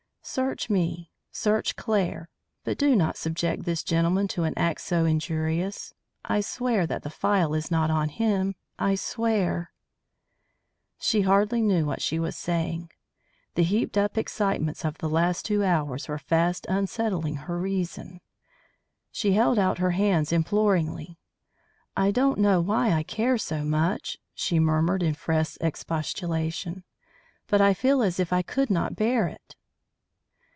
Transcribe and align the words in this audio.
Search 0.23 0.69
me; 0.69 1.09
search 1.31 1.75
Claire; 1.75 2.29
but 2.63 2.77
do 2.77 2.95
not 2.95 3.17
subject 3.17 3.63
this 3.65 3.83
gentleman 3.83 4.27
to 4.27 4.43
an 4.43 4.53
act 4.55 4.79
so 4.81 5.03
injurious. 5.03 5.95
I 6.23 6.41
swear 6.41 6.85
that 6.85 7.01
the 7.01 7.09
phial 7.09 7.55
is 7.55 7.71
not 7.71 7.89
on 7.89 8.07
him! 8.09 8.53
I 8.77 8.93
swear" 8.93 9.71
She 10.99 11.21
hardly 11.21 11.59
knew 11.59 11.87
what 11.87 12.03
she 12.03 12.19
was 12.19 12.35
saying. 12.37 12.91
The 13.55 13.63
heaped 13.63 13.97
up 13.97 14.15
excitements 14.15 14.85
of 14.85 14.99
the 14.99 15.09
last 15.09 15.43
two 15.43 15.63
hours 15.63 16.07
were 16.07 16.19
fast 16.19 16.67
unsettling 16.69 17.35
her 17.37 17.57
reason. 17.57 18.21
She 19.11 19.33
held 19.33 19.57
out 19.57 19.79
her 19.79 19.91
hands 19.91 20.31
imploringly. 20.31 21.17
"I 21.97 22.11
don't 22.11 22.37
know 22.37 22.61
why 22.61 22.91
I 22.93 23.01
care 23.01 23.39
so 23.39 23.63
much," 23.63 24.19
she 24.35 24.59
murmured 24.59 25.01
in 25.01 25.15
fresh 25.15 25.57
expostulation, 25.59 26.83
"but 27.47 27.59
I 27.59 27.73
feel 27.73 28.03
as 28.03 28.19
if 28.19 28.31
I 28.31 28.43
could 28.43 28.69
not 28.69 28.95
bear 28.95 29.27
it." 29.27 29.55